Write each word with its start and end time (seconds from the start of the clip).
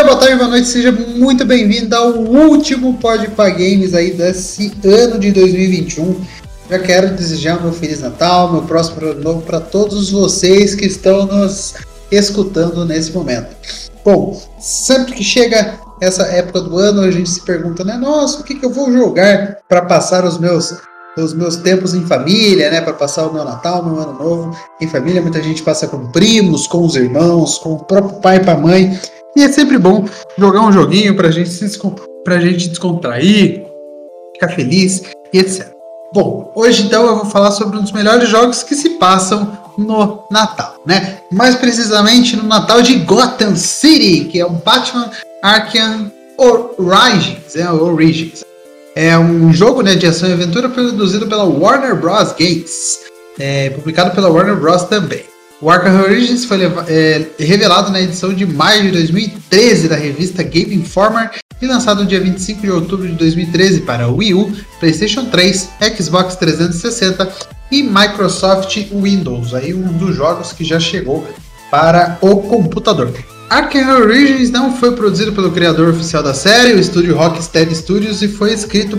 Dia, 0.00 0.06
boa 0.06 0.18
tarde, 0.18 0.36
boa 0.36 0.48
noite, 0.48 0.66
seja 0.66 0.90
muito 0.90 1.44
bem-vindo 1.44 1.94
ao 1.94 2.12
último 2.14 2.94
Podpah 2.94 3.50
Games 3.50 3.92
aí 3.92 4.12
desse 4.12 4.72
ano 4.82 5.18
de 5.18 5.30
2021. 5.30 6.24
Já 6.70 6.78
quero 6.78 7.10
desejar 7.14 7.60
meu 7.60 7.70
Feliz 7.70 8.00
Natal, 8.00 8.50
meu 8.50 8.62
próximo 8.62 9.06
ano 9.06 9.20
novo 9.20 9.42
para 9.42 9.60
todos 9.60 10.10
vocês 10.10 10.74
que 10.74 10.86
estão 10.86 11.26
nos 11.26 11.74
escutando 12.10 12.82
nesse 12.86 13.12
momento. 13.12 13.54
Bom, 14.02 14.40
sempre 14.58 15.12
que 15.12 15.22
chega 15.22 15.78
essa 16.00 16.22
época 16.22 16.62
do 16.62 16.78
ano, 16.78 17.02
a 17.02 17.10
gente 17.10 17.28
se 17.28 17.42
pergunta, 17.42 17.84
né? 17.84 17.98
Nossa, 17.98 18.40
o 18.40 18.42
que, 18.42 18.54
que 18.54 18.64
eu 18.64 18.72
vou 18.72 18.90
jogar 18.90 19.58
para 19.68 19.82
passar 19.82 20.24
os 20.24 20.38
meus 20.38 20.76
os 21.18 21.34
meus 21.34 21.56
tempos 21.56 21.92
em 21.92 22.06
família, 22.06 22.70
né, 22.70 22.80
para 22.80 22.94
passar 22.94 23.26
o 23.26 23.34
meu 23.34 23.44
Natal, 23.44 23.84
meu 23.84 24.00
ano 24.00 24.12
novo 24.14 24.56
em 24.80 24.88
família. 24.88 25.20
Muita 25.20 25.42
gente 25.42 25.62
passa 25.62 25.86
com 25.86 26.06
primos, 26.06 26.66
com 26.66 26.86
os 26.86 26.96
irmãos, 26.96 27.58
com 27.58 27.74
o 27.74 27.84
próprio 27.84 28.20
pai 28.20 28.40
e 28.42 28.48
a 28.48 28.56
mãe. 28.56 28.98
E 29.36 29.42
é 29.42 29.52
sempre 29.52 29.78
bom 29.78 30.04
jogar 30.36 30.62
um 30.62 30.72
joguinho 30.72 31.16
para 31.16 31.30
gente 31.30 31.50
se 31.50 31.80
pra 32.24 32.40
gente 32.40 32.68
descontrair, 32.68 33.64
ficar 34.34 34.48
feliz 34.48 35.02
e 35.32 35.38
etc. 35.38 35.68
Bom, 36.12 36.52
hoje 36.56 36.82
então 36.82 37.06
eu 37.06 37.16
vou 37.16 37.26
falar 37.26 37.52
sobre 37.52 37.78
um 37.78 37.82
dos 37.82 37.92
melhores 37.92 38.28
jogos 38.28 38.62
que 38.62 38.74
se 38.74 38.90
passam 38.90 39.56
no 39.78 40.24
Natal, 40.30 40.82
né? 40.84 41.20
Mais 41.30 41.54
precisamente 41.54 42.36
no 42.36 42.42
Natal 42.42 42.82
de 42.82 42.96
Gotham 42.96 43.54
City, 43.54 44.24
que 44.24 44.40
é 44.40 44.44
o 44.44 44.50
Batman 44.50 45.10
Arkham 45.42 46.10
Origins, 46.36 47.54
é 47.54 47.70
Origins. 47.70 48.44
É 48.96 49.16
um 49.16 49.52
jogo 49.52 49.82
né, 49.82 49.94
de 49.94 50.06
ação 50.06 50.28
e 50.28 50.32
aventura 50.32 50.68
produzido 50.68 51.26
pela 51.28 51.44
Warner 51.44 51.94
Bros. 51.94 52.32
Games, 52.32 53.00
é, 53.38 53.70
publicado 53.70 54.14
pela 54.14 54.28
Warner 54.28 54.56
Bros. 54.56 54.82
também. 54.84 55.29
O 55.62 55.68
Arkham 55.68 56.00
Origins 56.00 56.46
foi 56.46 56.58
é, 56.88 57.26
revelado 57.38 57.92
na 57.92 58.00
edição 58.00 58.32
de 58.32 58.46
maio 58.46 58.84
de 58.84 58.92
2013 58.92 59.88
da 59.88 59.96
revista 59.96 60.42
Game 60.42 60.74
Informer 60.74 61.32
e 61.60 61.66
lançado 61.66 62.02
no 62.02 62.08
dia 62.08 62.18
25 62.18 62.62
de 62.62 62.70
outubro 62.70 63.06
de 63.06 63.12
2013 63.12 63.82
para 63.82 64.08
Wii 64.08 64.32
U, 64.32 64.50
PlayStation 64.78 65.26
3, 65.26 65.68
Xbox 65.98 66.36
360 66.36 67.30
e 67.70 67.82
Microsoft 67.82 68.74
Windows. 68.90 69.52
Aí 69.52 69.74
um 69.74 69.92
dos 69.98 70.16
jogos 70.16 70.50
que 70.54 70.64
já 70.64 70.80
chegou 70.80 71.28
para 71.70 72.16
o 72.22 72.36
computador. 72.36 73.12
Arkham 73.50 74.00
Origins 74.00 74.50
não 74.50 74.74
foi 74.74 74.92
produzido 74.92 75.34
pelo 75.34 75.52
criador 75.52 75.90
oficial 75.90 76.22
da 76.22 76.32
série, 76.32 76.72
o 76.72 76.80
estúdio 76.80 77.14
Rocksteady 77.14 77.74
Studios, 77.74 78.22
e 78.22 78.28
foi 78.28 78.54
escrito 78.54 78.98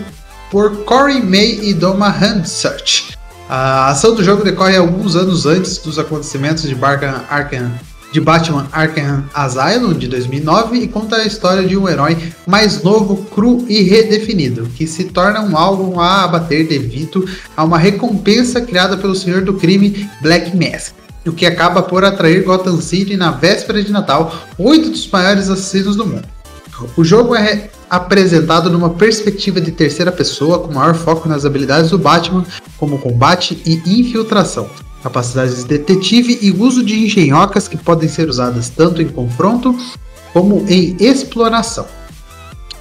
por 0.52 0.84
Corey 0.84 1.24
May 1.24 1.60
e 1.64 1.74
Doma 1.74 2.10
Handsearch. 2.10 3.21
A 3.54 3.90
ação 3.90 4.16
do 4.16 4.24
jogo 4.24 4.46
decorre 4.46 4.78
alguns 4.78 5.18
anos 5.18 5.46
antes 5.46 5.78
dos 5.78 6.00
acontecimentos 6.00 6.64
de, 6.64 6.74
Arkham, 6.82 7.22
Arkham, 7.30 7.70
de 8.10 8.22
Batman 8.22 8.66
Arkham 8.72 9.26
Asylum 9.34 9.94
de 9.94 10.08
2009 10.08 10.78
e 10.78 10.88
conta 10.88 11.18
a 11.18 11.26
história 11.26 11.68
de 11.68 11.76
um 11.76 11.90
herói 11.90 12.18
mais 12.48 12.82
novo, 12.82 13.26
cru 13.26 13.66
e 13.68 13.82
redefinido, 13.82 14.70
que 14.78 14.88
se 14.88 15.04
torna 15.04 15.42
um 15.42 15.58
alvo 15.58 16.00
a 16.00 16.24
abater 16.24 16.66
devido 16.66 17.28
a 17.58 17.66
uma 17.66 17.78
recompensa 17.78 18.62
criada 18.62 18.96
pelo 18.96 19.14
Senhor 19.14 19.42
do 19.42 19.56
Crime 19.56 20.10
Black 20.22 20.56
Mask 20.56 20.94
o 21.28 21.34
que 21.34 21.46
acaba 21.46 21.84
por 21.84 22.06
atrair 22.06 22.46
Gotham 22.46 22.80
City 22.80 23.18
na 23.18 23.32
véspera 23.32 23.84
de 23.84 23.92
Natal, 23.92 24.34
oito 24.58 24.90
dos 24.90 25.08
maiores 25.08 25.50
assassinos 25.50 25.98
do 25.98 26.08
mundo. 26.08 26.28
O 26.96 27.04
jogo 27.04 27.36
é 27.36 27.70
apresentado 27.92 28.70
numa 28.70 28.92
perspectiva 28.92 29.60
de 29.60 29.70
terceira 29.70 30.14
pessoa, 30.14 30.60
com 30.60 30.74
maior 30.74 30.96
foco 30.96 31.28
nas 31.28 31.44
habilidades 31.44 31.90
do 31.90 32.00
Batman, 32.00 32.46
como 32.78 32.98
combate 32.98 33.62
e 33.66 34.00
infiltração, 34.00 34.70
capacidades 35.04 35.58
de 35.58 35.66
detetive 35.66 36.40
e 36.42 36.52
uso 36.52 36.86
de 36.86 36.98
engenhocas 36.98 37.68
que 37.68 37.76
podem 37.76 38.08
ser 38.08 38.30
usadas 38.30 38.70
tanto 38.70 39.02
em 39.02 39.10
confronto 39.10 39.78
como 40.32 40.66
em 40.70 40.96
exploração. 41.02 41.86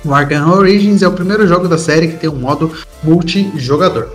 O 0.04 0.14
Arkham 0.14 0.52
Origins 0.52 1.02
é 1.02 1.08
o 1.08 1.12
primeiro 1.12 1.44
jogo 1.44 1.66
da 1.66 1.76
série 1.76 2.06
que 2.06 2.16
tem 2.16 2.30
um 2.30 2.36
modo 2.36 2.72
multijogador. 3.02 4.10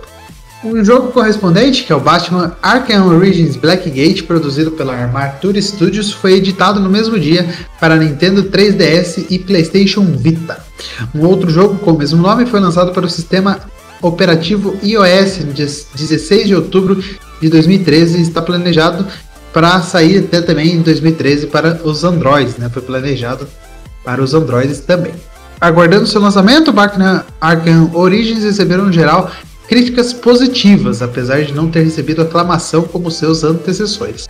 O 0.68 0.84
jogo 0.84 1.12
correspondente, 1.12 1.84
que 1.84 1.92
é 1.92 1.96
o 1.96 2.00
Batman 2.00 2.56
Arkham 2.60 3.06
Origins 3.06 3.54
Blackgate, 3.54 4.24
produzido 4.24 4.72
pela 4.72 4.96
Armature 4.96 5.62
Studios, 5.62 6.10
foi 6.12 6.32
editado 6.32 6.80
no 6.80 6.90
mesmo 6.90 7.16
dia 7.20 7.48
para 7.78 7.94
Nintendo 7.94 8.42
3DS 8.42 9.26
e 9.30 9.38
PlayStation 9.38 10.04
Vita. 10.04 10.58
Um 11.14 11.24
outro 11.24 11.48
jogo 11.50 11.76
com 11.78 11.92
o 11.92 11.98
mesmo 11.98 12.20
nome 12.20 12.46
foi 12.46 12.58
lançado 12.58 12.90
para 12.90 13.06
o 13.06 13.08
sistema 13.08 13.60
operativo 14.02 14.76
iOS 14.82 15.38
no 15.44 15.52
dia 15.52 15.66
16 15.66 16.48
de 16.48 16.54
outubro 16.56 17.00
de 17.40 17.48
2013 17.48 18.18
e 18.18 18.22
está 18.22 18.42
planejado 18.42 19.06
para 19.52 19.80
sair 19.82 20.24
até 20.24 20.40
também 20.40 20.72
em 20.72 20.82
2013 20.82 21.46
para 21.46 21.80
os 21.84 22.02
Androids, 22.02 22.56
né? 22.56 22.68
Foi 22.68 22.82
planejado 22.82 23.46
para 24.04 24.20
os 24.20 24.34
Androids 24.34 24.80
também. 24.80 25.14
Aguardando 25.60 26.08
seu 26.08 26.20
lançamento, 26.20 26.72
Batman 26.72 27.24
Arkham 27.40 27.88
Origins 27.94 28.42
receberam 28.42 28.86
no 28.86 28.92
geral 28.92 29.30
críticas 29.68 30.12
positivas, 30.12 31.02
apesar 31.02 31.42
de 31.42 31.52
não 31.52 31.70
ter 31.70 31.82
recebido 31.82 32.22
aclamação 32.22 32.82
como 32.82 33.10
seus 33.10 33.44
antecessores. 33.44 34.26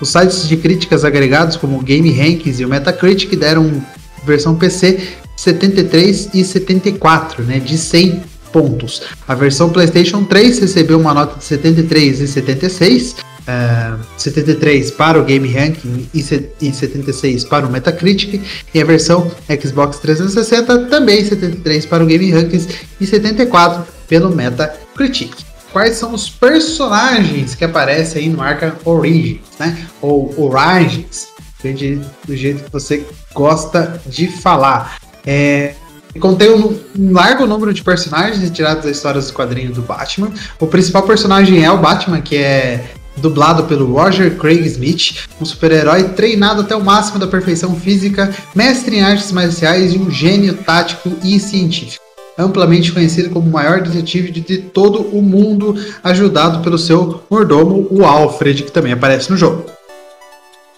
Os 0.00 0.10
sites 0.10 0.46
de 0.46 0.56
críticas 0.56 1.04
agregados 1.04 1.56
como 1.56 1.78
o 1.78 1.82
Game 1.82 2.10
Rankings 2.10 2.60
e 2.60 2.64
o 2.64 2.68
Metacritic 2.68 3.34
deram 3.34 3.82
versão 4.24 4.56
PC 4.56 5.00
73 5.36 6.30
e 6.34 6.44
74, 6.44 7.42
né, 7.44 7.60
de 7.60 7.78
100 7.78 8.22
pontos. 8.52 9.02
A 9.26 9.34
versão 9.34 9.70
PlayStation 9.70 10.24
3 10.24 10.58
recebeu 10.58 10.98
uma 10.98 11.14
nota 11.14 11.38
de 11.38 11.44
73 11.44 12.20
e 12.20 12.28
76, 12.28 13.12
uh, 13.12 13.98
73 14.16 14.90
para 14.90 15.20
o 15.20 15.24
Game 15.24 15.48
Ranking 15.48 16.08
e, 16.14 16.24
e 16.60 16.72
76 16.72 17.44
para 17.44 17.66
o 17.66 17.70
Metacritic, 17.70 18.42
e 18.74 18.80
a 18.80 18.84
versão 18.84 19.30
Xbox 19.62 19.98
360 19.98 20.86
também 20.86 21.24
73 21.24 21.86
para 21.86 22.02
o 22.02 22.06
Game 22.06 22.30
Rankings 22.30 22.68
e 23.00 23.06
74 23.06 23.95
pelo 24.08 24.34
Metacritic. 24.34 25.32
Quais 25.72 25.96
são 25.96 26.14
os 26.14 26.30
personagens 26.30 27.54
que 27.54 27.64
aparecem 27.64 28.22
aí 28.22 28.28
no 28.28 28.40
Arkham 28.40 28.72
Origins, 28.84 29.40
né? 29.58 29.86
Ou 30.00 30.32
Origins, 30.38 31.28
do 32.26 32.36
jeito 32.36 32.64
que 32.64 32.72
você 32.72 33.04
gosta 33.34 34.00
de 34.06 34.28
falar. 34.28 34.96
É, 35.26 35.74
contém 36.20 36.50
um, 36.50 36.78
um, 36.98 37.12
largo 37.12 37.46
número 37.46 37.74
de 37.74 37.82
personagens 37.82 38.38
retirados 38.38 38.84
das 38.84 38.96
histórias 38.96 39.24
dos 39.24 39.34
quadrinhos 39.34 39.74
do 39.74 39.82
Batman. 39.82 40.32
O 40.60 40.66
principal 40.66 41.02
personagem 41.02 41.64
é 41.64 41.70
o 41.70 41.78
Batman, 41.78 42.20
que 42.20 42.36
é 42.36 42.84
dublado 43.16 43.64
pelo 43.64 43.92
Roger 43.92 44.36
Craig 44.36 44.64
Smith, 44.66 45.26
um 45.40 45.44
super-herói 45.44 46.04
treinado 46.10 46.60
até 46.62 46.76
o 46.76 46.84
máximo 46.84 47.18
da 47.18 47.26
perfeição 47.26 47.74
física, 47.74 48.34
mestre 48.54 48.96
em 48.96 49.02
artes 49.02 49.32
marciais 49.32 49.94
e 49.94 49.98
um 49.98 50.10
gênio 50.10 50.54
tático 50.54 51.10
e 51.22 51.40
científico 51.40 52.05
amplamente 52.38 52.92
conhecido 52.92 53.30
como 53.30 53.48
o 53.48 53.52
maior 53.52 53.80
detetive 53.80 54.30
de 54.30 54.58
todo 54.58 55.00
o 55.00 55.22
mundo, 55.22 55.74
ajudado 56.02 56.62
pelo 56.62 56.78
seu 56.78 57.22
mordomo, 57.30 57.86
o 57.90 58.04
Alfred, 58.04 58.62
que 58.62 58.72
também 58.72 58.92
aparece 58.92 59.30
no 59.30 59.36
jogo. 59.36 59.64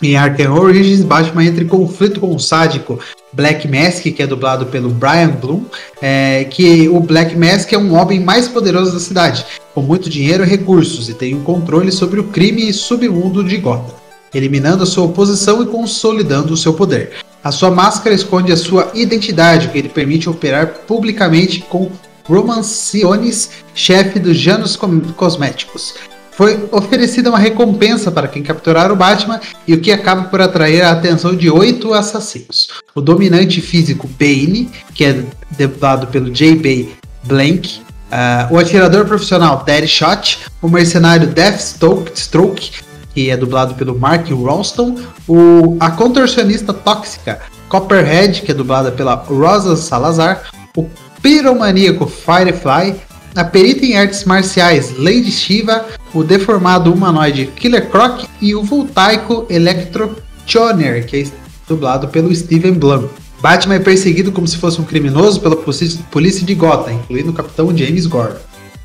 Em 0.00 0.16
Arkham 0.16 0.54
Origins, 0.54 1.02
Batman 1.02 1.44
entra 1.44 1.64
em 1.64 1.66
conflito 1.66 2.20
com 2.20 2.32
o 2.32 2.38
sádico 2.38 3.00
Black 3.32 3.66
Mask, 3.66 4.02
que 4.02 4.22
é 4.22 4.26
dublado 4.28 4.66
pelo 4.66 4.90
Brian 4.90 5.30
Bloom, 5.30 5.64
é, 6.00 6.44
que 6.44 6.88
o 6.88 7.00
Black 7.00 7.36
Mask 7.36 7.72
é 7.72 7.78
um 7.78 7.94
homem 7.94 8.20
mais 8.20 8.46
poderoso 8.46 8.92
da 8.92 9.00
cidade, 9.00 9.44
com 9.74 9.82
muito 9.82 10.08
dinheiro 10.08 10.44
e 10.44 10.46
recursos, 10.46 11.08
e 11.08 11.14
tem 11.14 11.34
o 11.34 11.38
um 11.38 11.42
controle 11.42 11.90
sobre 11.90 12.20
o 12.20 12.24
crime 12.24 12.68
e 12.68 12.72
submundo 12.72 13.42
de 13.42 13.56
Gotham, 13.56 13.94
eliminando 14.32 14.84
a 14.84 14.86
sua 14.86 15.04
oposição 15.04 15.62
e 15.62 15.66
consolidando 15.66 16.54
o 16.54 16.56
seu 16.56 16.74
poder. 16.74 17.10
A 17.42 17.52
sua 17.52 17.70
máscara 17.70 18.14
esconde 18.14 18.52
a 18.52 18.56
sua 18.56 18.90
identidade, 18.94 19.68
que 19.68 19.80
lhe 19.80 19.88
permite 19.88 20.28
operar 20.28 20.66
publicamente 20.86 21.60
com 21.60 21.90
Roman 22.24 22.62
Sionis, 22.62 23.50
chefe 23.74 24.18
dos 24.18 24.36
Janus 24.36 24.76
Cosméticos. 25.16 25.94
Foi 26.32 26.68
oferecida 26.70 27.30
uma 27.30 27.38
recompensa 27.38 28.12
para 28.12 28.28
quem 28.28 28.42
capturar 28.42 28.92
o 28.92 28.96
Batman 28.96 29.40
e 29.66 29.74
o 29.74 29.80
que 29.80 29.90
acaba 29.90 30.24
por 30.24 30.40
atrair 30.40 30.82
a 30.82 30.92
atenção 30.92 31.34
de 31.34 31.50
oito 31.50 31.92
assassinos. 31.94 32.68
O 32.94 33.00
dominante 33.00 33.60
físico 33.60 34.06
Bane, 34.06 34.70
que 34.94 35.04
é 35.04 35.24
dublado 35.58 36.06
pelo 36.06 36.30
J.B. 36.30 36.90
Blank, 37.24 37.80
uh, 38.12 38.54
o 38.54 38.58
atirador 38.58 39.06
profissional 39.06 39.64
Deadshot, 39.64 40.38
o 40.62 40.68
mercenário 40.68 41.26
Deathstroke, 41.26 42.70
que 43.18 43.30
é 43.30 43.36
dublado 43.36 43.74
pelo 43.74 43.98
Mark 43.98 44.28
Ralston, 44.30 44.96
o, 45.26 45.76
a 45.80 45.90
contorcionista 45.90 46.72
tóxica 46.72 47.40
Copperhead, 47.68 48.42
que 48.42 48.52
é 48.52 48.54
dublada 48.54 48.92
pela 48.92 49.16
Rosa 49.16 49.74
Salazar, 49.74 50.44
o 50.76 50.86
piromaníaco 51.20 52.06
Firefly, 52.06 52.94
a 53.34 53.42
perita 53.42 53.84
em 53.84 53.96
artes 53.96 54.24
marciais 54.24 54.96
Lady 54.96 55.32
Shiva, 55.32 55.84
o 56.14 56.22
deformado 56.22 56.92
humanoide 56.92 57.46
Killer 57.56 57.88
Croc 57.88 58.24
e 58.40 58.54
o 58.54 58.62
voltaico 58.62 59.44
Electro 59.50 60.14
Choner, 60.46 61.04
que 61.04 61.22
é 61.22 61.26
dublado 61.68 62.06
pelo 62.06 62.32
Steven 62.32 62.74
Blum. 62.74 63.08
Batman 63.40 63.74
é 63.74 63.80
perseguido 63.80 64.30
como 64.30 64.46
se 64.46 64.58
fosse 64.58 64.80
um 64.80 64.84
criminoso 64.84 65.40
pela 65.40 65.56
polícia 65.56 66.46
de 66.46 66.54
Gotham, 66.54 66.92
incluindo 66.92 67.30
o 67.30 67.34
capitão 67.34 67.76
James 67.76 68.06
Gordon, 68.06 68.38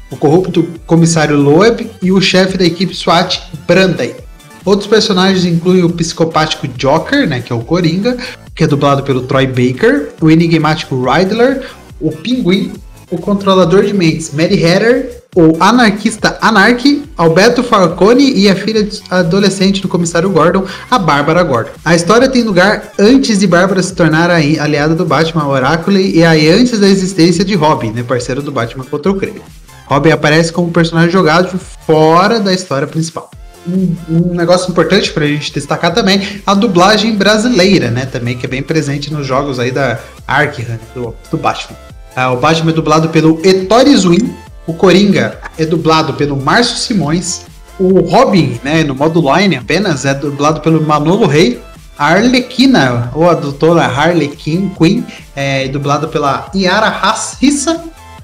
o 0.09 0.17
corrupto 0.17 0.67
comissário 0.87 1.37
Loeb 1.37 1.87
e 2.01 2.11
o 2.11 2.19
chefe 2.19 2.57
da 2.57 2.65
equipe 2.65 2.95
SWAT, 2.95 3.39
Brandy. 3.67 4.22
Outros 4.65 4.87
personagens 4.87 5.45
incluem 5.45 5.83
o 5.83 5.89
psicopático 5.89 6.67
Joker, 6.67 7.27
né, 7.27 7.41
que 7.41 7.51
é 7.51 7.55
o 7.55 7.61
Coringa, 7.61 8.17
que 8.55 8.63
é 8.63 8.67
dublado 8.67 9.03
pelo 9.03 9.21
Troy 9.21 9.47
Baker, 9.47 10.09
o 10.21 10.31
enigmático 10.31 11.03
Riddler, 11.03 11.67
o 11.99 12.11
Pinguim, 12.11 12.71
o 13.09 13.17
controlador 13.17 13.83
de 13.83 13.93
mentes 13.93 14.31
Mary 14.33 14.63
Hatter, 14.65 15.23
o 15.35 15.57
anarquista 15.59 16.37
Anarchy, 16.41 17.03
Alberto 17.17 17.63
Falcone 17.63 18.33
e 18.33 18.49
a 18.49 18.55
filha 18.55 18.87
adolescente 19.09 19.81
do 19.81 19.87
comissário 19.87 20.29
Gordon, 20.29 20.65
a 20.89 20.99
Bárbara 20.99 21.43
Gordon. 21.43 21.71
A 21.83 21.95
história 21.95 22.29
tem 22.29 22.43
lugar 22.43 22.93
antes 22.99 23.39
de 23.39 23.47
Bárbara 23.47 23.81
se 23.81 23.93
tornar 23.93 24.29
a 24.29 24.35
aliada 24.35 24.95
do 24.95 25.05
Batman, 25.05 25.47
Oracle, 25.47 26.15
e 26.15 26.23
aí 26.23 26.49
antes 26.49 26.79
da 26.79 26.87
existência 26.87 27.43
de 27.43 27.55
Robin, 27.55 27.91
né, 27.91 28.03
parceiro 28.03 28.41
do 28.41 28.51
Batman 28.51 28.85
contra 28.85 29.11
o 29.11 29.15
crime. 29.15 29.41
Robin 29.87 30.11
aparece 30.11 30.51
como 30.51 30.71
personagem 30.71 31.11
jogado 31.11 31.59
fora 31.85 32.39
da 32.39 32.53
história 32.53 32.87
principal. 32.87 33.29
Um, 33.65 34.33
negócio 34.33 34.69
importante 34.69 35.11
para 35.11 35.23
a 35.23 35.27
gente 35.27 35.53
destacar 35.53 35.93
também 35.93 36.21
a 36.45 36.53
dublagem 36.53 37.15
brasileira, 37.15 37.89
né? 37.89 38.05
Também 38.05 38.37
que 38.37 38.45
é 38.45 38.49
bem 38.49 38.61
presente 38.61 39.11
nos 39.11 39.25
jogos 39.25 39.57
aí 39.59 39.71
da 39.71 39.99
Arkham, 40.27 40.77
do, 40.93 41.15
do 41.31 41.37
Batman. 41.37 41.77
Ah, 42.15 42.31
o 42.31 42.37
Batman 42.37 42.71
é 42.71 42.73
dublado 42.73 43.09
pelo 43.09 43.39
Ettore 43.43 43.95
Zwin, 43.95 44.35
o 44.67 44.73
Coringa 44.73 45.39
é 45.57 45.65
dublado 45.65 46.13
pelo 46.13 46.35
Márcio 46.35 46.77
Simões, 46.77 47.45
o 47.79 48.01
Robin, 48.01 48.59
né, 48.63 48.83
no 48.83 48.93
modo 48.93 49.21
line 49.35 49.55
apenas, 49.55 50.05
é 50.05 50.13
dublado 50.13 50.61
pelo 50.61 50.81
Manolo 50.81 51.25
Rey, 51.25 51.59
a 51.97 52.07
Arlequina, 52.07 53.11
ou 53.13 53.29
a 53.29 53.33
doutora 53.33 53.83
Harley 53.85 54.29
Quinn, 54.29 54.69
Queen, 54.69 55.05
é 55.35 55.67
dublado 55.67 56.07
pela 56.07 56.47
Yara 56.55 56.93
Rissa, 57.39 57.83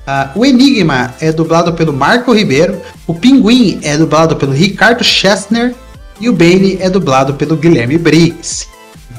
Uh, 0.10 0.40
o 0.40 0.44
Enigma 0.44 1.14
é 1.22 1.32
dublado 1.32 1.72
pelo 1.74 1.94
Marco 1.94 2.34
Ribeiro, 2.34 2.82
o 3.06 3.14
Pinguim 3.14 3.80
é 3.84 3.96
dublado 3.96 4.36
pelo 4.36 4.52
Ricardo 4.52 5.04
Chestner 5.04 5.76
e 6.20 6.28
o 6.28 6.34
Bane 6.34 6.80
é 6.82 6.90
dublado 6.90 7.36
pelo 7.36 7.56
Guilherme 7.56 7.96
Briggs. 7.96 8.68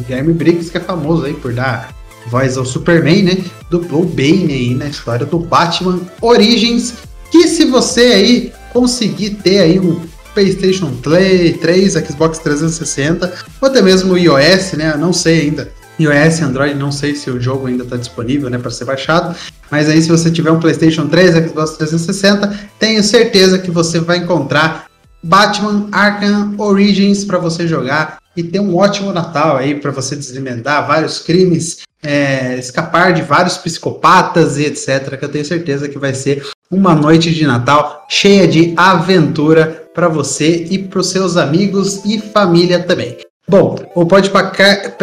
Guilherme 0.00 0.32
Briggs 0.32 0.68
que 0.68 0.78
é 0.78 0.80
famoso 0.80 1.26
aí 1.26 1.34
por 1.34 1.52
dar 1.52 1.94
voz 2.26 2.56
ao 2.56 2.64
Superman, 2.64 3.22
né? 3.22 3.38
Dublou 3.70 4.04
Bane 4.04 4.52
aí 4.52 4.74
na 4.74 4.86
história 4.86 5.24
do 5.24 5.38
Batman 5.38 6.00
Origins, 6.20 6.94
que 7.30 7.46
se 7.46 7.66
você 7.66 8.00
aí 8.00 8.52
conseguir 8.72 9.30
ter 9.30 9.60
aí 9.60 9.78
um 9.78 10.00
PlayStation 10.34 10.90
3, 10.96 11.92
Xbox 12.04 12.40
360 12.40 13.32
ou 13.60 13.68
até 13.68 13.80
mesmo 13.80 14.14
o 14.14 14.18
iOS, 14.18 14.72
né? 14.72 14.90
Eu 14.92 14.98
não 14.98 15.12
sei 15.12 15.42
ainda 15.42 15.70
iOS 16.00 16.40
Android, 16.40 16.74
não 16.74 16.90
sei 16.90 17.14
se 17.14 17.30
o 17.30 17.40
jogo 17.40 17.66
ainda 17.66 17.84
está 17.84 17.96
disponível 17.96 18.48
né, 18.48 18.58
para 18.58 18.70
ser 18.70 18.86
baixado, 18.86 19.36
mas 19.70 19.88
aí 19.88 20.00
se 20.02 20.08
você 20.08 20.30
tiver 20.30 20.50
um 20.50 20.60
PlayStation 20.60 21.06
3, 21.06 21.48
Xbox 21.48 21.76
360, 21.76 22.58
tenho 22.78 23.02
certeza 23.02 23.58
que 23.58 23.70
você 23.70 24.00
vai 24.00 24.18
encontrar 24.18 24.86
Batman 25.22 25.88
Arkham 25.92 26.54
Origins 26.58 27.24
para 27.24 27.38
você 27.38 27.68
jogar 27.68 28.18
e 28.36 28.42
ter 28.42 28.60
um 28.60 28.76
ótimo 28.76 29.12
Natal 29.12 29.56
aí 29.56 29.74
para 29.74 29.90
você 29.90 30.16
desmendar 30.16 30.86
vários 30.86 31.18
crimes, 31.18 31.80
é, 32.02 32.56
escapar 32.58 33.12
de 33.12 33.22
vários 33.22 33.58
psicopatas 33.58 34.56
e 34.56 34.64
etc. 34.64 35.18
Que 35.18 35.24
eu 35.24 35.28
tenho 35.28 35.44
certeza 35.44 35.88
que 35.88 35.98
vai 35.98 36.14
ser 36.14 36.46
uma 36.70 36.94
noite 36.94 37.34
de 37.34 37.46
Natal 37.46 38.06
cheia 38.08 38.46
de 38.46 38.72
aventura 38.76 39.84
para 39.94 40.08
você 40.08 40.66
e 40.70 40.78
para 40.78 41.00
os 41.00 41.08
seus 41.08 41.36
amigos 41.36 42.04
e 42.04 42.18
família 42.18 42.82
também. 42.82 43.18
Bom, 43.48 43.76
o 43.94 44.06
Pode 44.06 44.30
Pacar. 44.30 44.96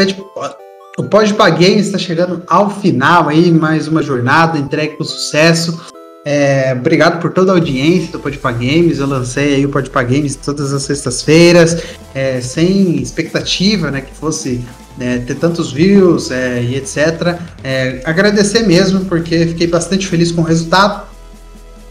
O 0.97 1.03
Podpah 1.03 1.51
Games 1.51 1.85
está 1.85 1.99
chegando 1.99 2.41
ao 2.47 2.71
final 2.71 3.29
aí, 3.29 3.51
mais 3.51 3.87
uma 3.87 4.01
jornada 4.01 4.57
entregue 4.57 4.95
com 4.95 5.03
sucesso. 5.03 5.79
É, 6.25 6.75
obrigado 6.75 7.21
por 7.21 7.31
toda 7.31 7.51
a 7.51 7.55
audiência 7.55 8.13
do 8.13 8.19
Podpah 8.19 8.51
Games. 8.51 8.97
Eu 8.97 9.05
lancei 9.05 9.53
aí 9.53 9.65
o 9.67 9.69
Podpah 9.69 10.01
Games 10.01 10.35
todas 10.35 10.73
as 10.73 10.81
sextas-feiras, 10.81 11.83
é, 12.15 12.41
sem 12.41 12.95
expectativa, 12.99 13.91
né, 13.91 14.01
que 14.01 14.11
fosse 14.15 14.65
é, 14.99 15.19
ter 15.19 15.35
tantos 15.35 15.71
views 15.71 16.31
é, 16.31 16.63
e 16.63 16.75
etc. 16.77 17.37
É, 17.63 18.01
agradecer 18.03 18.63
mesmo, 18.63 19.05
porque 19.05 19.45
fiquei 19.45 19.67
bastante 19.67 20.07
feliz 20.07 20.31
com 20.31 20.41
o 20.41 20.45
resultado. 20.45 21.05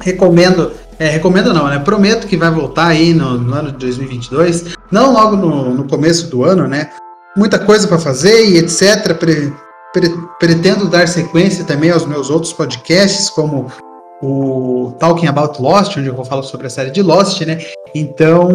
Recomendo, 0.00 0.73
é, 0.99 1.11
recomendo 1.11 1.55
não, 1.55 1.69
né? 1.69 1.79
Prometo 1.79 2.26
que 2.26 2.37
vai 2.37 2.50
voltar 2.50 2.88
aí 2.88 3.14
no, 3.14 3.38
no 3.38 3.55
ano 3.55 3.70
de 3.70 3.79
2022, 3.79 4.64
não 4.91 5.12
logo 5.12 5.37
no, 5.37 5.75
no 5.75 5.85
começo 5.85 6.26
do 6.29 6.43
ano, 6.43 6.67
né? 6.67 6.91
Muita 7.37 7.59
coisa 7.59 7.87
para 7.87 7.99
fazer 7.99 8.49
e 8.49 8.59
etc. 8.59 9.15
Pre, 9.15 9.53
pre, 9.93 10.15
pretendo 10.38 10.88
dar 10.88 11.06
sequência 11.06 11.65
também 11.65 11.91
aos 11.91 12.06
meus 12.06 12.31
outros 12.31 12.53
podcasts, 12.53 13.29
como 13.29 13.71
o 14.23 14.94
Talking 14.99 15.27
About 15.27 15.61
Lost, 15.61 15.97
onde 15.97 16.09
eu 16.09 16.15
vou 16.15 16.25
falar 16.25 16.43
sobre 16.43 16.67
a 16.67 16.71
série 16.71 16.91
de 16.91 17.03
Lost, 17.03 17.43
né? 17.43 17.59
Então, 17.94 18.49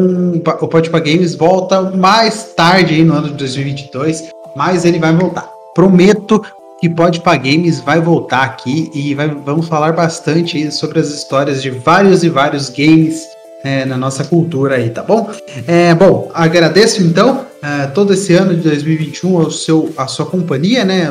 o 0.60 0.68
Podpah 0.68 1.00
Games 1.00 1.36
volta 1.36 1.82
mais 1.82 2.54
tarde 2.56 2.96
aí 2.96 3.04
no 3.04 3.14
ano 3.14 3.30
de 3.30 3.36
2022, 3.36 4.30
mas 4.56 4.86
ele 4.86 5.00
vai 5.00 5.16
voltar. 5.16 5.50
Prometo 5.74 6.44
que 6.80 6.90
Podpah 6.90 7.38
Games 7.38 7.80
vai 7.80 8.02
voltar 8.02 8.42
aqui 8.42 8.90
e 8.94 9.14
vai, 9.14 9.28
vamos 9.28 9.68
falar 9.68 9.94
bastante 9.94 10.72
sobre 10.72 11.00
as 11.00 11.10
histórias 11.10 11.62
de 11.62 11.70
vários 11.70 12.24
e 12.24 12.30
vários 12.30 12.70
games 12.70 13.22
é, 13.64 13.86
na 13.86 13.98
nossa 13.98 14.24
cultura 14.24 14.76
aí, 14.76 14.90
tá 14.90 15.04
bom? 15.04 15.30
É, 15.68 15.94
bom, 15.94 16.32
agradeço 16.34 17.04
então 17.04 17.51
é, 17.62 17.88
todo 17.88 18.14
esse 18.14 18.34
ano 18.34 18.56
de 18.56 18.62
2021 18.62 19.38
ao 19.38 19.52
seu, 19.52 19.94
a 19.96 20.08
sua 20.08 20.26
companhia, 20.26 20.84
né? 20.84 21.08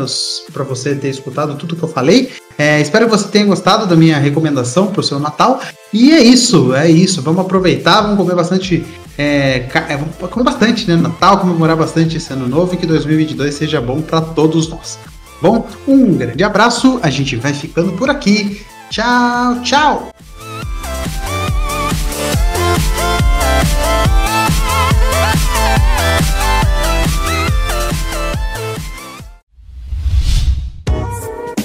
Para 0.52 0.64
você 0.64 0.94
ter 0.94 1.08
escutado 1.08 1.55
tudo 1.55 1.76
que 1.76 1.82
eu 1.82 1.88
falei. 1.88 2.31
É, 2.58 2.81
espero 2.81 3.06
que 3.06 3.11
você 3.12 3.29
tenha 3.29 3.47
gostado 3.47 3.87
da 3.87 3.97
minha 3.97 4.19
recomendação 4.19 4.88
para 4.88 5.00
o 5.00 5.02
seu 5.02 5.19
Natal. 5.19 5.61
E 5.93 6.12
é 6.12 6.23
isso, 6.23 6.75
é 6.75 6.91
isso. 6.91 7.23
Vamos 7.23 7.43
aproveitar, 7.43 8.02
vamos 8.02 8.17
comer 8.17 8.35
bastante. 8.35 8.85
É, 9.17 9.69
é 9.88 9.97
vamos 9.97 10.17
comer 10.17 10.44
bastante, 10.44 10.88
né? 10.88 10.97
Natal, 10.97 11.38
comemorar 11.38 11.76
bastante 11.76 12.17
esse 12.17 12.32
ano 12.32 12.49
novo 12.49 12.75
e 12.75 12.76
que 12.76 12.87
2022 12.87 13.55
seja 13.55 13.81
bom 13.81 14.00
para 14.00 14.20
todos 14.20 14.69
nós. 14.69 14.99
Bom, 15.41 15.67
um 15.87 16.14
grande 16.14 16.44
abraço, 16.44 16.99
a 17.02 17.08
gente 17.08 17.37
vai 17.37 17.55
ficando 17.55 17.93
por 17.93 18.11
aqui. 18.11 18.61
Tchau, 18.91 19.62
tchau! 19.62 20.11